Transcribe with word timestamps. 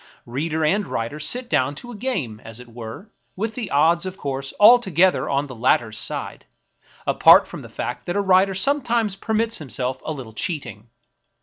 Reader 0.25 0.65
and 0.65 0.87
writer 0.87 1.19
sit 1.19 1.47
down 1.47 1.75
to 1.75 1.91
a 1.91 1.95
game, 1.95 2.41
as 2.43 2.59
it 2.59 2.67
were, 2.67 3.07
with 3.35 3.53
the 3.53 3.69
odds, 3.69 4.03
of 4.07 4.17
course, 4.17 4.51
altogether 4.59 5.29
on 5.29 5.45
the 5.45 5.53
latter's 5.53 5.99
side,— 5.99 6.43
apart 7.05 7.47
from 7.47 7.61
the 7.61 7.69
fact 7.69 8.07
that 8.07 8.15
a 8.15 8.19
writer 8.21 8.55
sometimes 8.55 9.15
permits 9.15 9.59
himself 9.59 10.01
a 10.03 10.11
little 10.11 10.33
cheating. 10.33 10.89